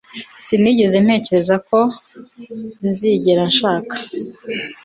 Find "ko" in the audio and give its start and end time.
1.67-1.79